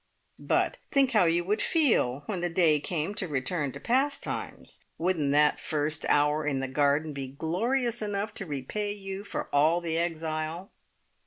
[0.39, 4.79] "But think how you would feel when the day came to return to Pastimes!
[4.97, 9.79] Wouldn't that first hour in the garden be glorious enough to repay you for all
[9.79, 10.71] the exile?"